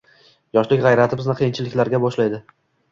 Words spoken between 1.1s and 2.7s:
bizni qiyinchiliklarga boshlaydi.